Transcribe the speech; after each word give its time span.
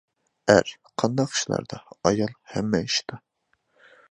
ئەر: 0.53 0.71
قانداق 1.03 1.35
ئىشلاردا؟ 1.35 1.79
ئايال: 2.09 2.35
ھەممە 2.55 2.81
ئىشتا. 2.89 3.23